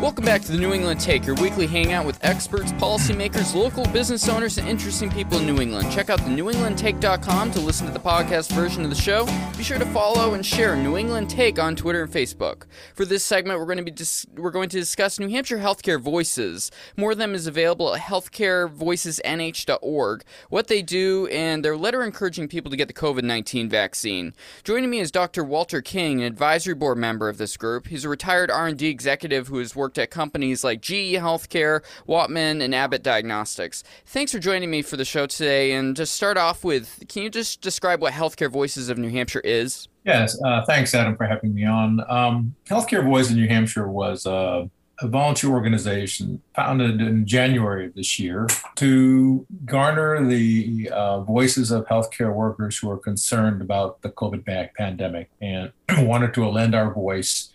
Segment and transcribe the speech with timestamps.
[0.00, 4.28] Welcome back to the New England Take, your weekly hangout with experts, policymakers, local business
[4.28, 5.90] owners, and interesting people in New England.
[5.90, 9.26] Check out the newenglandtake.com to listen to the podcast version of the show.
[9.56, 12.66] Be sure to follow and share New England Take on Twitter and Facebook.
[12.94, 16.00] For this segment, we're going to be dis- we're going to discuss New Hampshire healthcare
[16.00, 16.70] voices.
[16.96, 20.24] More of them is available at healthcarevoicesnh.org.
[20.48, 24.32] What they do and their letter encouraging people to get the COVID-19 vaccine.
[24.62, 25.42] Joining me is Dr.
[25.42, 27.88] Walter King, an advisory board member of this group.
[27.88, 32.62] He's a retired R&D executive who has worked worked at companies like GE Healthcare, Whatman,
[32.62, 33.82] and Abbott Diagnostics.
[34.04, 35.72] Thanks for joining me for the show today.
[35.72, 39.40] And to start off with, can you just describe what Healthcare Voices of New Hampshire
[39.40, 39.88] is?
[40.04, 42.04] Yes, uh, thanks, Adam, for having me on.
[42.06, 44.66] Um, Healthcare Voices of New Hampshire was uh,
[45.00, 51.86] a volunteer organization founded in January of this year to garner the uh, voices of
[51.86, 54.44] healthcare workers who are concerned about the COVID
[54.76, 55.72] pandemic and
[56.06, 57.54] wanted to lend our voice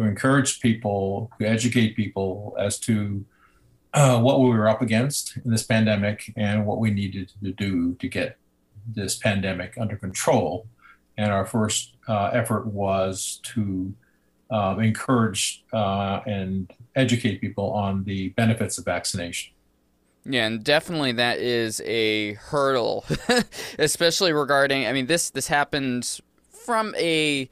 [0.00, 3.24] to encourage people, to educate people as to
[3.92, 7.94] uh, what we were up against in this pandemic and what we needed to do
[7.96, 8.38] to get
[8.86, 10.66] this pandemic under control.
[11.18, 13.92] And our first uh, effort was to
[14.50, 19.52] uh, encourage and educate people on the benefits of vaccination.
[20.24, 23.04] Yeah, and definitely that is a hurdle,
[23.78, 24.86] especially regarding.
[24.86, 27.48] I mean, this this happened from a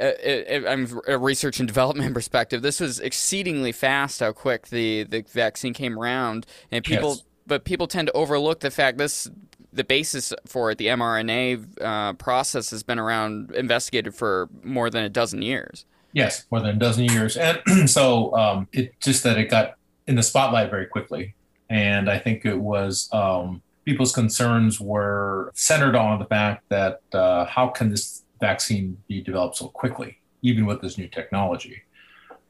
[0.00, 5.74] I'm a research and development perspective, this was exceedingly fast how quick the, the vaccine
[5.74, 7.24] came around, and people, yes.
[7.46, 9.28] but people tend to overlook the fact this
[9.72, 15.04] the basis for it, the mRNA uh, process, has been around investigated for more than
[15.04, 15.84] a dozen years.
[16.12, 17.60] Yes, more than a dozen years, and
[17.90, 19.74] so um, it just that it got
[20.06, 21.34] in the spotlight very quickly,
[21.68, 23.08] and I think it was.
[23.12, 29.20] Um, people's concerns were centered on the fact that uh, how can this vaccine be
[29.22, 31.82] developed so quickly, even with this new technology.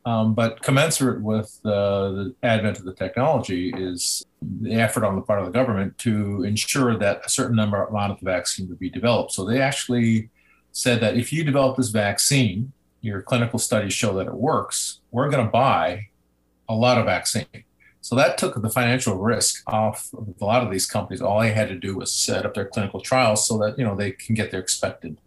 [0.05, 5.41] Um, but commensurate with the advent of the technology is the effort on the part
[5.41, 8.89] of the government to ensure that a certain number amount of the vaccine would be
[8.89, 9.33] developed.
[9.33, 10.30] So they actually
[10.73, 15.29] said that if you develop this vaccine, your clinical studies show that it works, we're
[15.29, 16.08] going to buy
[16.68, 17.46] a lot of vaccine.
[18.01, 21.20] So that took the financial risk off of a lot of these companies.
[21.20, 23.95] All they had to do was set up their clinical trials so that you know
[23.95, 25.20] they can get their expected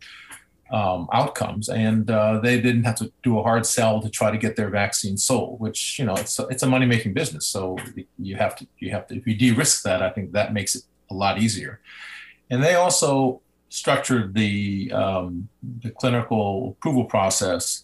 [0.71, 4.37] um, outcomes, and uh, they didn't have to do a hard sell to try to
[4.37, 5.59] get their vaccine sold.
[5.59, 7.77] Which you know, it's a, it's a money making business, so
[8.17, 10.83] you have to you have to if you de-risk that, I think that makes it
[11.09, 11.79] a lot easier.
[12.49, 15.49] And they also structured the um,
[15.81, 17.83] the clinical approval process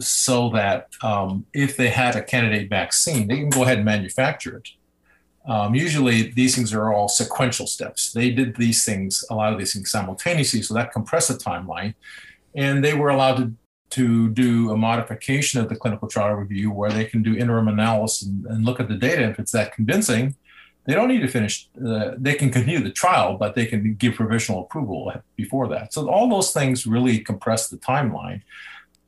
[0.00, 4.56] so that um, if they had a candidate vaccine, they can go ahead and manufacture
[4.56, 4.68] it
[5.46, 8.12] um, usually, these things are all sequential steps.
[8.12, 11.94] They did these things, a lot of these things simultaneously, so that compressed the timeline.
[12.54, 13.54] And they were allowed to,
[13.90, 18.26] to do a modification of the clinical trial review where they can do interim analysis
[18.26, 19.22] and, and look at the data.
[19.22, 20.34] If it's that convincing,
[20.84, 24.14] they don't need to finish, uh, they can continue the trial, but they can give
[24.14, 25.92] provisional approval before that.
[25.92, 28.42] So, all those things really compress the timeline.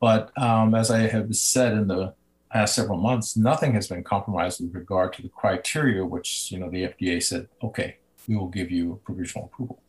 [0.01, 2.15] But um, as I have said in the
[2.51, 6.71] past several months, nothing has been compromised with regard to the criteria, which you know
[6.71, 9.81] the FDA said, okay, we will give you provisional approval.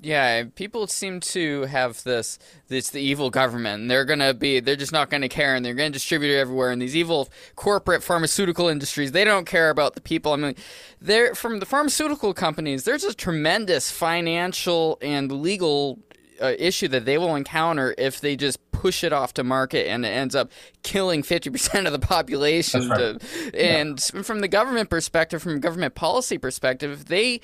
[0.00, 3.82] Yeah, people seem to have this this the evil government.
[3.82, 6.70] And they're gonna be they're just not gonna care and they're gonna distribute it everywhere.
[6.70, 10.32] And these evil corporate pharmaceutical industries, they don't care about the people.
[10.32, 10.54] I mean
[11.00, 15.98] they're from the pharmaceutical companies, there's a tremendous financial and legal
[16.40, 20.04] uh, issue that they will encounter if they just push it off to market and
[20.06, 20.50] it ends up
[20.82, 22.88] killing 50% of the population.
[22.88, 23.20] Right.
[23.20, 24.22] To, and yeah.
[24.22, 27.40] from the government perspective, from a government policy perspective, they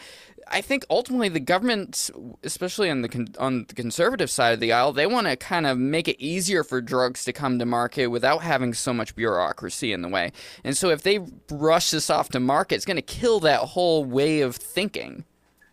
[0.49, 2.11] I think ultimately the government,
[2.43, 5.67] especially on the con- on the conservative side of the aisle, they want to kind
[5.67, 9.93] of make it easier for drugs to come to market without having so much bureaucracy
[9.93, 10.33] in the way.
[10.63, 14.05] And so if they rush this off to market, it's going to kill that whole
[14.05, 15.25] way of thinking.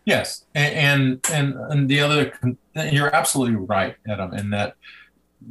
[0.04, 2.32] Yes, and and and the other,
[2.90, 4.74] you're absolutely right, Adam, in that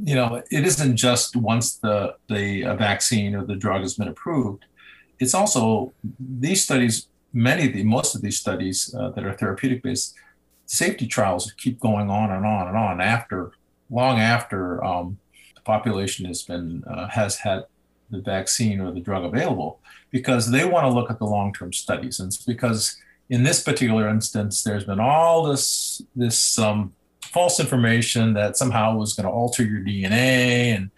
[0.04, 4.66] you know it isn't just once the the vaccine or the drug has been approved.
[5.20, 9.84] It's also these studies, many of the most of these studies uh, that are therapeutic
[9.84, 10.16] based,
[10.66, 13.52] safety trials keep going on and on and on after
[13.90, 15.18] long after um,
[15.56, 17.66] the population has been uh, has had
[18.09, 19.80] the vaccine or the drug available
[20.12, 22.97] because they want to look at the long term studies and it's because
[23.32, 26.94] in this particular instance, there's been all this this um,
[27.24, 30.92] false information that somehow was going to alter your DNA and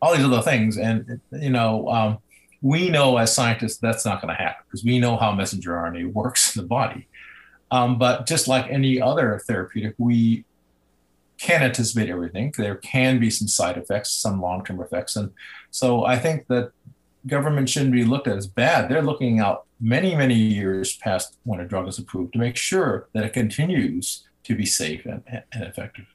[0.00, 0.76] all these other things.
[0.76, 2.18] And you know, um,
[2.60, 6.12] we know as scientists that's not going to happen because we know how messenger RNA
[6.12, 7.08] works in the body.
[7.70, 10.44] Um, but just like any other therapeutic, we
[11.38, 12.52] can't anticipate everything.
[12.58, 15.32] There can be some side effects, some long-term effects, and
[15.70, 16.72] so I think that
[17.26, 18.90] government shouldn't be looked at as bad.
[18.90, 23.08] They're looking out many, many years past when a drug is approved to make sure
[23.12, 26.06] that it continues to be safe and, and effective.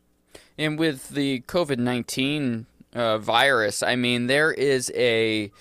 [0.58, 5.52] And with the COVID 19 uh, virus, I mean, there is a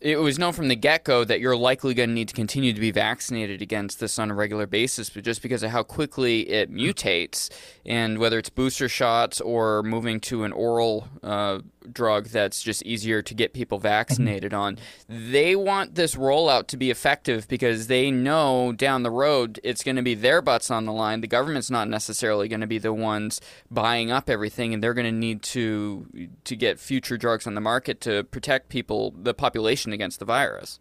[0.00, 2.72] it was known from the get go that you're likely going to need to continue
[2.72, 6.48] to be vaccinated against this on a regular basis, but just because of how quickly
[6.50, 7.50] it mutates,
[7.84, 11.60] and whether it's booster shots or moving to an oral uh,
[11.92, 14.78] drug that's just easier to get people vaccinated on,
[15.08, 19.96] they want this rollout to be effective because they know down the road it's going
[19.96, 21.20] to be their butts on the line.
[21.20, 23.40] The government's not necessarily going to be the ones
[23.70, 27.60] buying up everything, and they're going to need to to get future drugs on the
[27.60, 30.80] market to protect people, the population against the virus.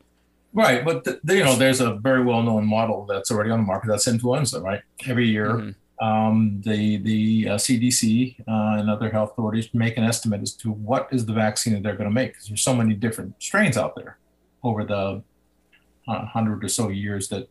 [0.53, 3.65] Right, but the, the, you know, there's a very well-known model that's already on the
[3.65, 3.89] market.
[3.89, 4.81] That's influenza, right?
[5.05, 5.71] Every year, mm-hmm.
[5.99, 10.71] Um, the the uh, CDC uh, and other health authorities make an estimate as to
[10.71, 13.77] what is the vaccine that they're going to make because there's so many different strains
[13.77, 14.17] out there
[14.63, 15.23] over the
[16.07, 17.47] uh, hundred or so years that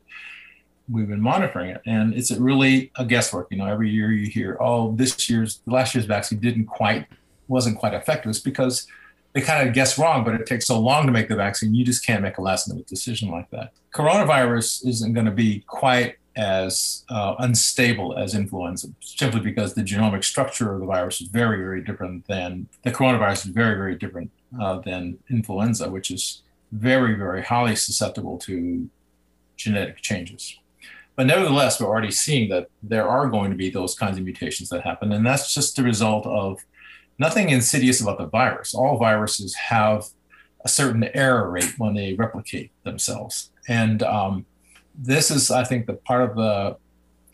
[0.91, 3.49] we've been monitoring it, and it's really a guesswork.
[3.51, 7.07] You know, every year you hear, oh, this year's last year's vaccine didn't quite
[7.49, 8.31] wasn't quite effective.
[8.31, 8.87] It's because
[9.35, 11.85] they kind of guess wrong, but it takes so long to make the vaccine, you
[11.85, 13.73] just can't make a last minute decision like that.
[13.93, 20.25] Coronavirus isn't going to be quite as uh, unstable as influenza, simply because the genomic
[20.25, 24.31] structure of the virus is very, very different than the coronavirus is very, very different
[24.61, 26.43] uh, than influenza, which is
[26.73, 28.89] very, very highly susceptible to
[29.57, 30.59] genetic changes.
[31.17, 34.69] But nevertheless, we're already seeing that there are going to be those kinds of mutations
[34.71, 36.59] that happen, and that's just the result of
[37.19, 38.75] nothing insidious about the virus.
[38.75, 40.07] All viruses have
[40.65, 44.47] a certain error rate when they replicate themselves, and um,
[44.95, 46.77] this is, I think, the part of the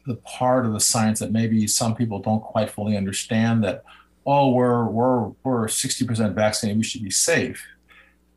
[0.06, 3.62] the part of the science that maybe some people don't quite fully understand.
[3.64, 3.84] That
[4.26, 7.64] oh, we're we're we're sixty percent vaccinated, we should be safe.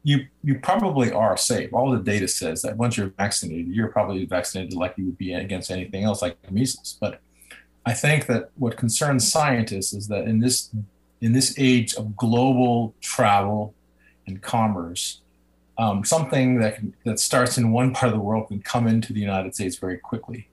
[0.03, 1.73] You you probably are safe.
[1.73, 5.33] All the data says that once you're vaccinated, you're probably vaccinated like you would be
[5.33, 6.97] against anything else, like measles.
[6.99, 7.21] But
[7.85, 10.69] I think that what concerns scientists is that in this
[11.21, 13.73] in this age of global travel
[14.27, 15.21] and commerce,
[15.77, 19.13] um, something that can, that starts in one part of the world can come into
[19.13, 20.49] the United States very quickly.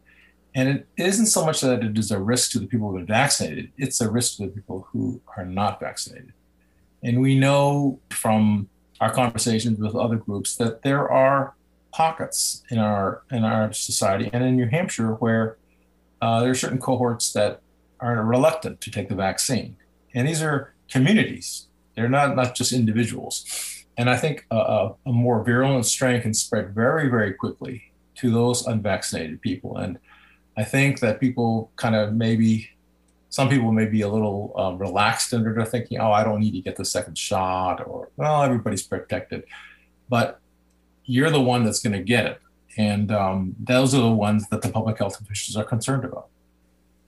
[0.55, 3.07] And it isn't so much that it is a risk to the people who been
[3.07, 6.33] vaccinated; it's a risk to the people who are not vaccinated.
[7.05, 8.69] And we know from
[9.01, 11.55] our conversations with other groups that there are
[11.93, 15.57] pockets in our in our society and in New Hampshire where
[16.21, 17.61] uh, there are certain cohorts that
[18.01, 19.77] are reluctant to take the vaccine.
[20.15, 21.67] And these are communities.
[21.95, 23.80] They're not, not just individuals.
[24.01, 28.67] And I think a, a more virulent strain can spread very, very quickly to those
[28.67, 29.77] unvaccinated people.
[29.77, 29.99] And
[30.57, 32.71] I think that people kind of maybe,
[33.29, 36.53] some people may be a little um, relaxed under their thinking, oh, I don't need
[36.53, 39.45] to get the second shot, or, well, everybody's protected.
[40.09, 40.41] But
[41.05, 42.41] you're the one that's going to get it.
[42.79, 46.29] And um, those are the ones that the public health officials are concerned about.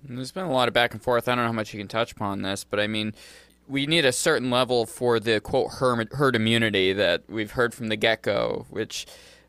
[0.02, 1.26] There's been a lot of back and forth.
[1.26, 3.14] I don't know how much you can touch upon this, but I mean,
[3.68, 7.96] we need a certain level for the quote herd immunity that we've heard from the
[7.96, 9.06] get go, which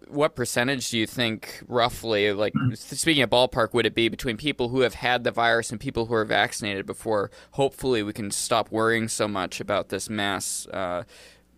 [0.08, 4.70] what percentage do you think roughly like speaking of ballpark would it be between people
[4.70, 8.70] who have had the virus and people who are vaccinated before hopefully we can stop
[8.70, 11.04] worrying so much about this mass uh,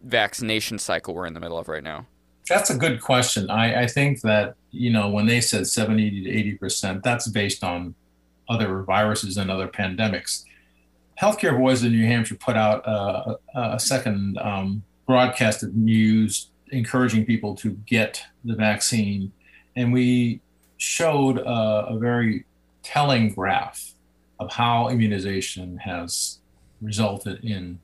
[0.05, 2.05] vaccination cycle we're in the middle of right now?
[2.47, 3.49] That's a good question.
[3.49, 7.63] I, I think that you know when they said 70 to 80 percent that's based
[7.63, 7.95] on
[8.47, 10.45] other viruses and other pandemics.
[11.21, 17.25] Healthcare Voices in New Hampshire put out a, a second um, broadcast of news encouraging
[17.25, 19.31] people to get the vaccine.
[19.75, 20.41] And we
[20.77, 22.45] showed a, a very
[22.83, 23.93] telling graph
[24.39, 26.39] of how immunization has
[26.81, 27.79] resulted in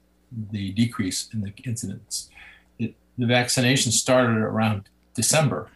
[0.52, 2.30] the decrease in the incidence.
[2.80, 5.70] It, the vaccination started around December.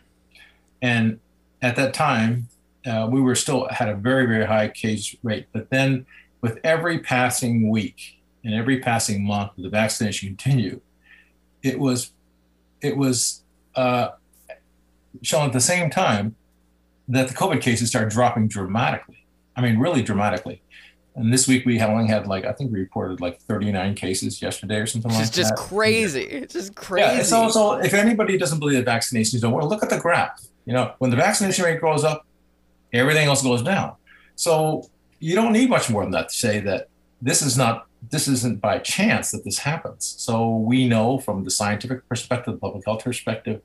[0.82, 1.20] And
[1.62, 2.50] at that time,
[2.86, 5.48] uh, we were still had a very very high case rate.
[5.52, 6.06] But then
[6.42, 10.82] with every passing week and every passing month, the vaccination continued.
[11.64, 12.12] It was
[12.82, 13.44] it was
[13.76, 14.10] uh,
[15.22, 16.36] shown at the same time
[17.08, 19.26] that the COVID cases started dropping dramatically.
[19.56, 20.62] I mean, really dramatically.
[21.16, 24.76] And this week we only had like I think we reported like 39 cases yesterday
[24.76, 25.40] or something it's like that.
[25.40, 25.56] It's just.
[25.56, 26.24] Crazy.
[26.24, 27.18] It's just crazy.
[27.18, 30.46] Yeah, so so if anybody doesn't believe that vaccinations don't work, look at the graph.
[30.66, 32.26] You know, when the vaccination rate goes up,
[32.92, 33.94] everything else goes down.
[34.36, 34.90] So
[35.20, 36.90] you don't need much more than that to say that
[37.22, 40.16] this is not this isn't by chance that this happens.
[40.20, 43.62] So we know from the scientific perspective, the public health perspective,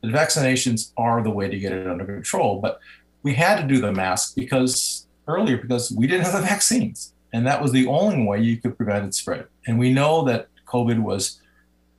[0.00, 2.60] that vaccinations are the way to get it under control.
[2.60, 2.80] But
[3.22, 7.12] we had to do the mask because earlier because we didn't have the vaccines.
[7.32, 9.46] And that was the only way you could prevent its spread.
[9.66, 11.40] And we know that COVID was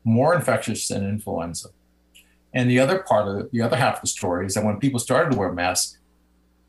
[0.03, 1.69] more infectious than influenza.
[2.53, 4.79] And the other part of it, the other half of the story is that when
[4.79, 5.97] people started to wear masks,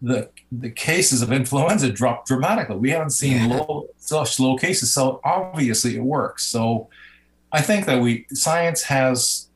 [0.04, 2.76] the the cases of influenza dropped dramatically.
[2.76, 3.56] We haven't seen yeah.
[3.56, 6.44] low such low cases, so obviously it works.
[6.44, 6.88] So
[7.50, 9.49] I think that we science has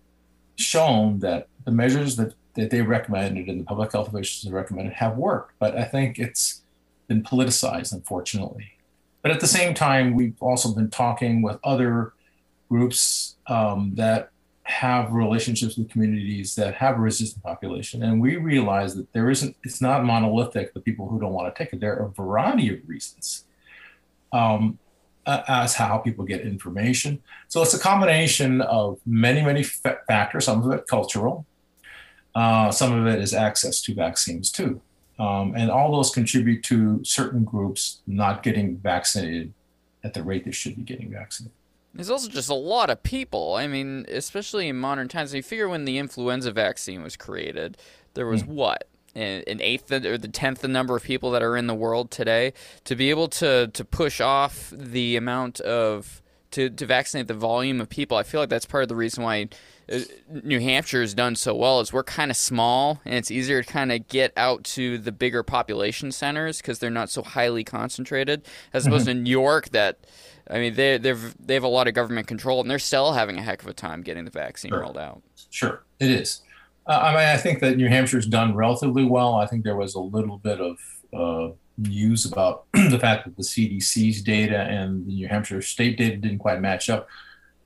[0.57, 4.95] shown that the measures that, that they recommended and the public health officials have recommended
[4.95, 6.63] have worked, but I think it's
[7.09, 8.73] been politicized, unfortunately.
[9.23, 12.13] But at the same time, we've also been talking with other
[12.69, 14.31] groups um, that
[14.69, 18.03] have relationships with communities that have a resistant population.
[18.03, 21.59] And we realize that there isn't, it's not monolithic, the people who don't want to
[21.59, 21.81] take it.
[21.81, 23.45] There are a variety of reasons
[24.31, 24.79] um,
[25.27, 27.23] as how people get information.
[27.49, 31.47] So it's a combination of many, many f- factors, some of it cultural,
[32.35, 34.83] uh, some of it is access to vaccines too.
[35.19, 39.55] Um, and all those contribute to certain groups not getting vaccinated
[40.05, 41.58] at the rate they should be getting vaccinated.
[41.95, 43.55] There's also just a lot of people.
[43.55, 45.35] I mean, especially in modern times.
[45.35, 47.77] You figure when the influenza vaccine was created,
[48.15, 48.49] there was mm.
[48.49, 52.11] what an eighth or the tenth the number of people that are in the world
[52.11, 52.53] today.
[52.85, 57.81] To be able to to push off the amount of to, to vaccinate the volume
[57.81, 59.49] of people, I feel like that's part of the reason why
[59.93, 60.01] uh,
[60.43, 61.81] New Hampshire has done so well.
[61.81, 65.13] Is we're kind of small and it's easier to kind of get out to the
[65.13, 69.19] bigger population centers because they're not so highly concentrated, as opposed mm-hmm.
[69.19, 69.99] to New York that
[70.51, 73.37] I mean, they they've they have a lot of government control, and they're still having
[73.39, 74.81] a heck of a time getting the vaccine sure.
[74.81, 75.23] rolled out.
[75.51, 76.43] Sure, it is.
[76.87, 79.35] Uh, I mean, I think that New Hampshire's done relatively well.
[79.35, 80.79] I think there was a little bit of
[81.13, 86.17] uh, news about the fact that the CDC's data and the New Hampshire state data
[86.17, 87.09] didn't quite match up.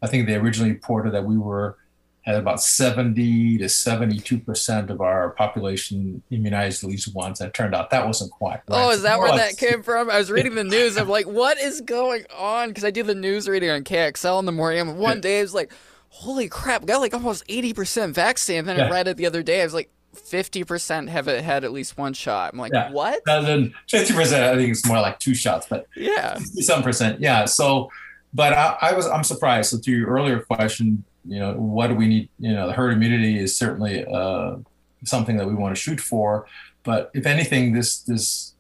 [0.03, 1.77] I think they originally reported that we were
[2.23, 7.41] had about 70 to 72 percent of our population immunized at least once.
[7.41, 8.87] That turned out that wasn't quite right.
[8.87, 10.09] Oh, is that where that came from?
[10.09, 10.97] I was reading the news.
[10.97, 12.69] I'm like, what is going on?
[12.69, 14.81] Because I do the news reading on KXL in the morning.
[14.81, 15.73] And one day I was like,
[16.11, 18.59] holy crap, got like almost 80 percent vaccine.
[18.59, 18.87] And then yeah.
[18.87, 19.61] I read it the other day.
[19.61, 22.53] I was like, 50% have had at least one shot.
[22.53, 22.91] I'm like, yeah.
[22.91, 23.23] what?
[23.27, 27.21] And then 50%, I think it's more like two shots, but yeah, some percent.
[27.21, 27.47] Yeah.
[27.47, 27.91] So,
[28.35, 29.71] but I, I was, I'm surprised.
[29.71, 32.29] So to your earlier question, you know, what do we need?
[32.39, 34.57] You know, the herd immunity is certainly uh,
[35.05, 36.47] something that we want to shoot for.
[36.83, 38.55] But if anything, this this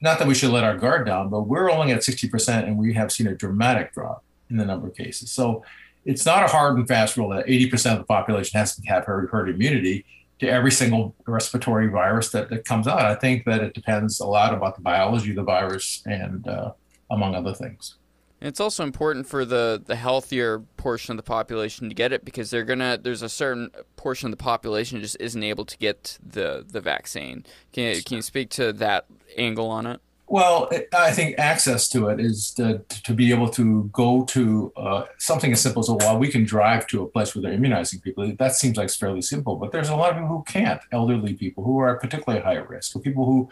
[0.00, 2.94] not that we should let our guard down, but we're only at 60%, and we
[2.94, 5.30] have seen a dramatic drop in the number of cases.
[5.30, 5.62] So
[6.04, 9.04] it's not a hard and fast rule that 80% of the population has to have
[9.04, 10.06] herd, herd immunity
[10.40, 13.00] to every single respiratory virus that, that comes out.
[13.00, 16.72] I think that it depends a lot about the biology of the virus and uh,
[17.10, 17.96] among other things.
[18.40, 22.48] It's also important for the, the healthier portion of the population to get it because
[22.48, 26.64] they're gonna there's a certain portion of the population just isn't able to get the
[26.66, 27.44] the vaccine.
[27.72, 29.04] Can can you speak to that
[29.36, 30.00] angle on it?
[30.30, 35.06] Well, I think access to it is to, to be able to go to uh,
[35.18, 38.32] something as simple as, well, we can drive to a place where they're immunizing people.
[38.38, 41.34] That seems like it's fairly simple, but there's a lot of people who can't, elderly
[41.34, 43.48] people who are particularly high risk, or people who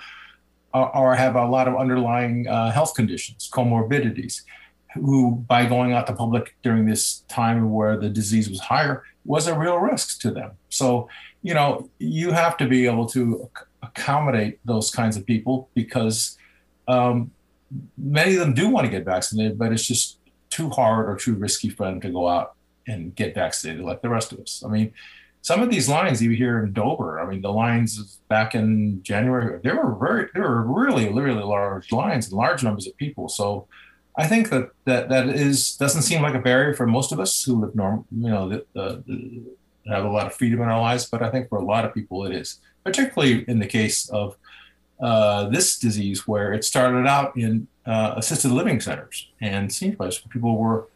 [0.72, 4.42] are, are have a lot of underlying uh, health conditions, comorbidities
[4.94, 9.48] who, by going out to public during this time where the disease was higher, was
[9.48, 10.52] a real risk to them.
[10.68, 11.08] So,
[11.42, 13.50] you know, you have to be able to
[13.82, 16.37] accommodate those kinds of people because
[16.88, 17.30] um,
[17.96, 20.18] many of them do want to get vaccinated, but it's just
[20.50, 22.54] too hard or too risky for them to go out
[22.86, 24.62] and get vaccinated like the rest of us.
[24.64, 24.92] I mean,
[25.42, 29.60] some of these lines you hear in Dover, I mean, the lines back in January,
[29.62, 33.28] there were very, there were really, really large lines and large numbers of people.
[33.28, 33.68] So,
[34.18, 37.44] I think that that that is doesn't seem like a barrier for most of us
[37.44, 39.42] who live normal, you know, the, the, the,
[39.86, 41.06] have a lot of freedom in our lives.
[41.06, 44.36] But I think for a lot of people, it is, particularly in the case of
[45.00, 50.24] uh, this disease, where it started out in uh, assisted living centers and senior places
[50.24, 50.88] where people were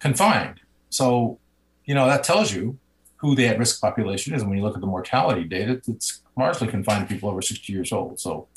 [0.00, 0.60] confined.
[0.90, 1.38] So,
[1.84, 2.78] you know, that tells you
[3.16, 4.42] who the at-risk population is.
[4.42, 7.72] And when you look at the mortality data, it's largely confined to people over 60
[7.72, 8.20] years old.
[8.20, 8.48] So,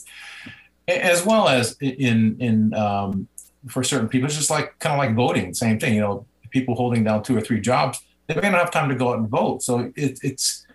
[0.87, 3.27] as well as in in um,
[3.67, 4.27] for certain people.
[4.27, 5.95] It's just like kind of like voting, same thing.
[5.95, 8.95] You know, people holding down two or three jobs, they may not have time to
[8.95, 9.63] go out and vote.
[9.63, 10.65] So it, it's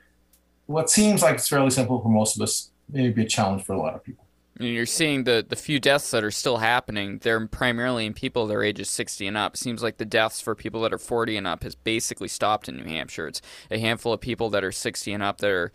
[0.67, 3.73] what seems like it's fairly simple for most of us, may be a challenge for
[3.73, 4.25] a lot of people.
[4.59, 7.19] You're seeing the, the few deaths that are still happening.
[7.19, 9.55] They're primarily in people that are ages 60 and up.
[9.55, 12.77] Seems like the deaths for people that are 40 and up has basically stopped in
[12.77, 13.29] New Hampshire.
[13.29, 15.73] It's a handful of people that are 60 and up that are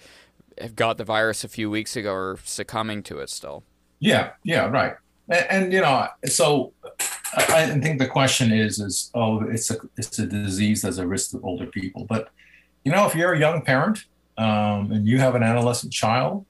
[0.59, 3.63] have got the virus a few weeks ago or succumbing to it still.
[3.99, 4.95] Yeah, yeah, right.
[5.29, 6.73] And, and, you know, so
[7.33, 11.31] I think the question is, is oh, it's a it's a disease that's a risk
[11.31, 12.05] to older people.
[12.05, 12.29] But
[12.83, 14.05] you know, if you're a young parent
[14.37, 16.45] um, and you have an adolescent child,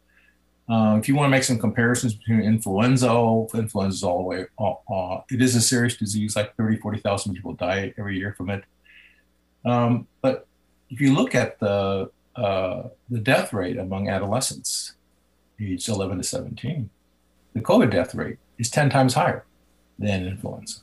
[0.70, 3.10] uh, if you want to make some comparisons between influenza,
[3.54, 6.36] influenza is all the way, uh, it is a serious disease.
[6.36, 8.64] Like 30, 40,000 people die every year from it.
[9.66, 10.48] Um, but
[10.90, 14.94] if you look at the uh, the death rate among adolescents
[15.60, 16.90] aged 11 to 17,
[17.54, 19.44] the COVID death rate is 10 times higher
[20.00, 20.80] than influenza.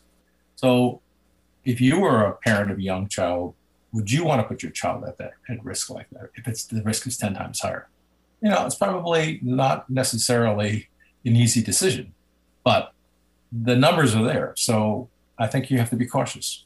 [0.56, 1.00] So
[1.64, 3.54] if you were a parent of a young child,
[3.92, 6.64] would you want to put your child at that at risk like that if it's
[6.64, 7.88] the risk is 10 times higher?
[8.40, 10.88] You know, it's probably not necessarily
[11.24, 12.14] an easy decision,
[12.64, 12.92] but
[13.50, 14.54] the numbers are there.
[14.56, 16.64] So I think you have to be cautious.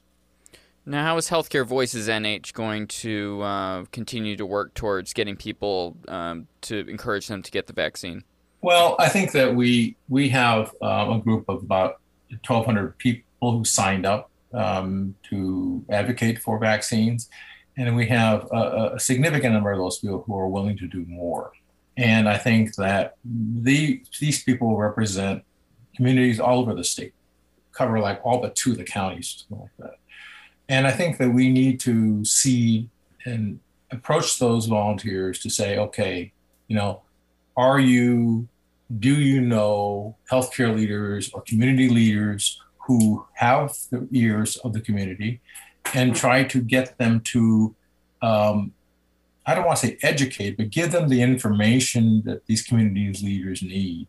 [0.85, 5.97] Now, how is Healthcare Voices NH going to uh, continue to work towards getting people
[6.09, 8.25] um, to encourage them to get the vaccine?
[8.63, 12.01] Well, I think that we we have um, a group of about
[12.31, 17.29] 1,200 people who signed up um, to advocate for vaccines,
[17.77, 21.05] and we have a, a, significant number of those people who are willing to do
[21.09, 21.53] more.
[21.97, 25.45] And I think that the, these people represent
[25.95, 27.15] communities all over the state,
[27.73, 29.99] cover like all but two of the counties, something like that.
[30.69, 32.89] And I think that we need to see
[33.27, 36.33] and approach those volunteers to say, okay,
[36.67, 37.03] you know,
[37.57, 38.49] are you,
[38.99, 45.41] do you know healthcare leaders or community leaders who have the ears of the community
[45.95, 47.75] and try to get them to,
[48.23, 48.73] um,
[49.45, 53.63] I don't want to say educate, but give them the information that these community leaders
[53.63, 54.09] need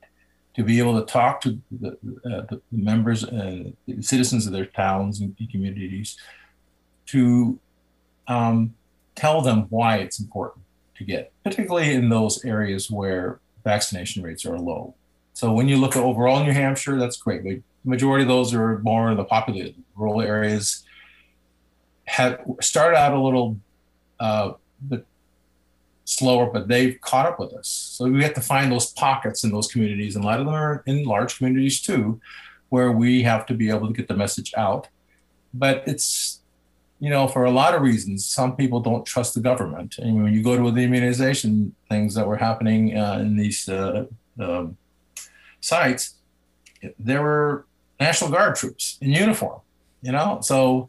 [0.56, 4.68] to be able to talk to the, uh, the members and the citizens of their
[4.68, 6.18] towns and communities
[7.08, 7.60] to
[8.28, 8.75] um,
[9.16, 10.63] tell them why it's important
[10.96, 14.94] to get, particularly in those areas where vaccination rates are low.
[15.34, 17.44] So when you look at overall New Hampshire, that's great.
[17.44, 20.84] The majority of those are more in the populated rural areas.
[22.06, 23.58] Have started out a little
[24.20, 24.52] uh,
[24.88, 25.08] bit
[26.05, 27.67] slower, but they've caught up with us.
[27.67, 30.55] So we have to find those pockets in those communities, and a lot of them
[30.55, 32.19] are in large communities too,
[32.69, 34.88] where we have to be able to get the message out.
[35.53, 36.41] But it's
[37.03, 39.98] you know, for a lot of reasons, some people don't trust the government.
[39.98, 44.06] And when you go to the immunization things that were happening uh, in these uh,
[44.39, 44.67] uh,
[45.60, 46.15] sites,
[46.97, 47.65] there were
[47.99, 49.60] National Guard troops in uniform,
[50.01, 50.39] you know?
[50.41, 50.88] So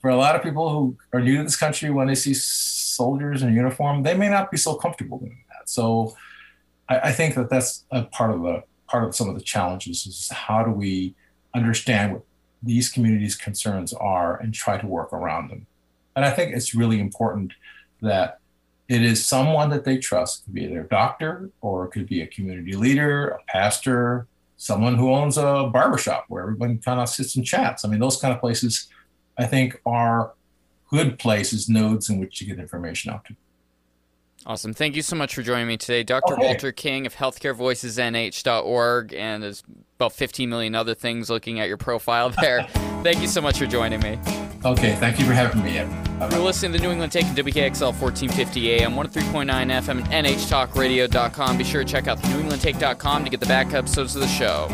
[0.00, 3.42] for a lot of people who are new to this country, when they see soldiers
[3.42, 5.68] in uniform, they may not be so comfortable doing that.
[5.68, 6.16] So
[6.88, 10.06] I, I think that that's a part of the part of some of the challenges
[10.06, 11.14] is how do we
[11.54, 12.22] understand what
[12.62, 15.66] these communities' concerns are and try to work around them.
[16.16, 17.52] And I think it's really important
[18.02, 18.40] that
[18.88, 20.44] it is someone that they trust.
[20.44, 25.12] Could be their doctor, or it could be a community leader, a pastor, someone who
[25.12, 27.84] owns a barbershop where everyone kind of sits and chats.
[27.84, 28.88] I mean, those kind of places,
[29.38, 30.32] I think, are
[30.90, 33.36] good places, nodes in which to get information out to.
[34.46, 34.72] Awesome.
[34.72, 36.02] Thank you so much for joining me today.
[36.02, 36.32] Dr.
[36.32, 36.46] Okay.
[36.46, 39.62] Walter King of healthcarevoicesnh.org and there's
[39.96, 42.62] about 15 million other things looking at your profile there.
[43.02, 44.18] thank you so much for joining me.
[44.64, 45.74] Okay, thank you for having me.
[45.74, 51.54] You're listening to the New England Take WKXL 1450 AM, 103.9 FM, and NHTalkRadio.com.
[51.54, 54.28] Oh Be sure to check out the NewEnglandTake.com to get the back episodes of the
[54.28, 54.68] show.